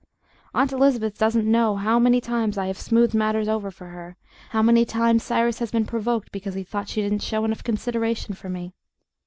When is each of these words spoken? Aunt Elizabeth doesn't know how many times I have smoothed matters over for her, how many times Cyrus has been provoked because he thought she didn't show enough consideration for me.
Aunt 0.55 0.71
Elizabeth 0.71 1.19
doesn't 1.19 1.45
know 1.45 1.75
how 1.75 1.99
many 1.99 2.19
times 2.19 2.57
I 2.57 2.65
have 2.65 2.79
smoothed 2.79 3.13
matters 3.13 3.47
over 3.47 3.69
for 3.69 3.89
her, 3.89 4.17
how 4.49 4.63
many 4.63 4.83
times 4.83 5.21
Cyrus 5.21 5.59
has 5.59 5.69
been 5.69 5.85
provoked 5.85 6.31
because 6.31 6.55
he 6.55 6.63
thought 6.63 6.89
she 6.89 7.03
didn't 7.03 7.21
show 7.21 7.45
enough 7.45 7.63
consideration 7.63 8.33
for 8.33 8.49
me. 8.49 8.73